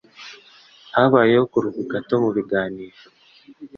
[0.95, 2.99] Habayeho kuruhuka gato mubiganiro.